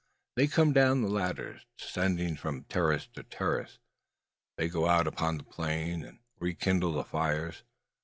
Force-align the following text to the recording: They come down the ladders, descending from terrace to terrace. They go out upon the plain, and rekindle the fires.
They 0.35 0.47
come 0.47 0.73
down 0.73 1.03
the 1.03 1.07
ladders, 1.09 1.61
descending 1.77 2.35
from 2.35 2.63
terrace 2.63 3.05
to 3.13 3.21
terrace. 3.21 3.77
They 4.57 4.67
go 4.67 4.87
out 4.89 5.05
upon 5.05 5.37
the 5.37 5.43
plain, 5.43 6.03
and 6.03 6.17
rekindle 6.39 6.93
the 6.93 7.03
fires. 7.03 7.61